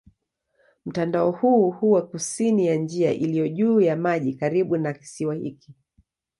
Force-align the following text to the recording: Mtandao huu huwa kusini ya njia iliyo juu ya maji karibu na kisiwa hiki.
Mtandao 0.85 1.31
huu 1.31 1.71
huwa 1.71 2.07
kusini 2.07 2.67
ya 2.67 2.75
njia 2.75 3.11
iliyo 3.13 3.47
juu 3.47 3.81
ya 3.81 3.95
maji 3.95 4.33
karibu 4.33 4.77
na 4.77 4.93
kisiwa 4.93 5.35
hiki. 5.35 5.75